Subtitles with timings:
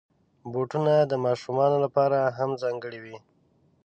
[0.51, 3.17] بوټونه د ماشومانو لپاره هم ځانګړي وي.